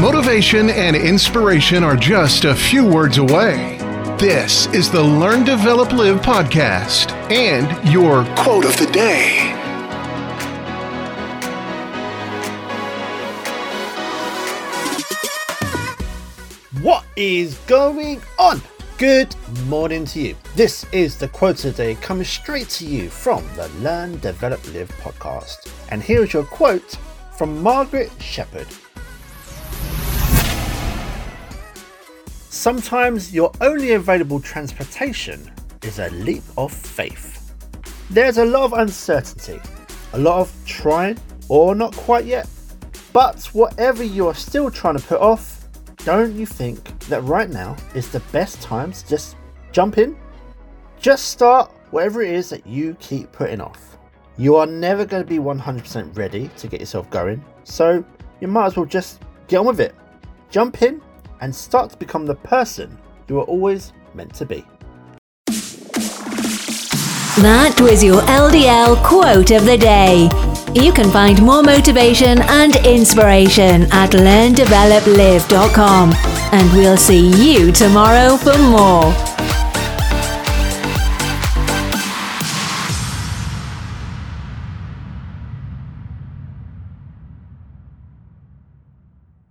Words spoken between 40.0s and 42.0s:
a lot of trying or not